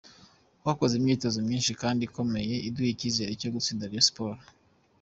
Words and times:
Twakoze 0.59 0.93
imyitozo 0.97 1.37
myinshi 1.47 1.71
kandi 1.81 2.01
ikomeye 2.09 2.55
iduha 2.67 2.91
icyizere 2.93 3.31
cyo 3.41 3.49
gutsinda 3.55 3.89
Rayon 3.89 4.05
Sport. 4.09 4.41